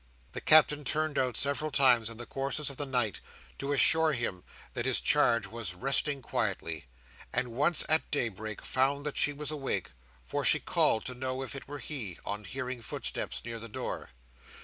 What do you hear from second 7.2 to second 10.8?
and once, at daybreak, found that she was awake: for she